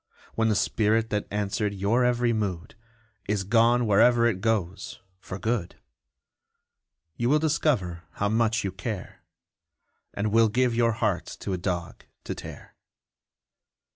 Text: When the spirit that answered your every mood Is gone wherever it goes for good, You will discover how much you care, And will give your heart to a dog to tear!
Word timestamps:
When 0.33 0.49
the 0.49 0.55
spirit 0.55 1.11
that 1.11 1.27
answered 1.29 1.75
your 1.75 2.03
every 2.03 2.33
mood 2.33 2.73
Is 3.27 3.43
gone 3.43 3.85
wherever 3.85 4.25
it 4.25 4.41
goes 4.41 4.99
for 5.19 5.37
good, 5.37 5.75
You 7.17 7.29
will 7.29 7.37
discover 7.37 8.05
how 8.13 8.27
much 8.27 8.63
you 8.63 8.71
care, 8.71 9.23
And 10.15 10.31
will 10.31 10.49
give 10.49 10.73
your 10.73 10.93
heart 10.93 11.27
to 11.41 11.53
a 11.53 11.57
dog 11.59 12.05
to 12.23 12.33
tear! 12.33 12.73